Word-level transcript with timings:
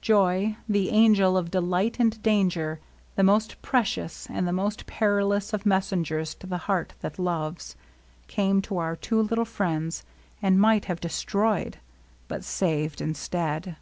Joy, 0.00 0.56
the 0.66 0.88
Angel 0.88 1.36
of 1.36 1.50
Delight 1.50 1.96
and 1.98 2.22
Danger, 2.22 2.80
the 3.14 3.22
most 3.22 3.60
precious 3.60 4.26
and 4.30 4.48
the 4.48 4.50
most 4.52 4.86
perilous 4.86 5.52
of 5.52 5.66
messengers 5.66 6.34
to 6.36 6.46
the 6.46 6.56
heart 6.64 6.94
that 7.02 7.18
loves, 7.18 7.76
came 8.26 8.62
to 8.62 8.78
our 8.78 8.96
two 8.96 9.20
little 9.20 9.44
friends, 9.44 10.06
and 10.40 10.58
might 10.58 10.86
have 10.86 10.98
de 11.02 11.10
stroyed, 11.10 11.74
but 12.26 12.42
saved 12.42 13.02
instead. 13.02 13.76